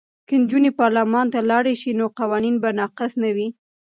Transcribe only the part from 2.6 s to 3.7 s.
به ناقص نه وي.